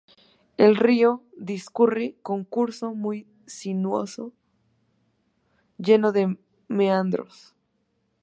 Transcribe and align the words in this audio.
El 0.57 0.77
río 0.77 1.21
discurre 1.37 2.17
con 2.23 2.37
un 2.37 2.43
curso 2.43 2.95
muy 2.95 3.27
sinuoso, 3.45 4.33
lleno 5.77 6.11
de 6.11 6.39
meandros. 6.67 7.53